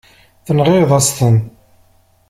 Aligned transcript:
Tenɣiḍ-as-ten. 0.45 1.37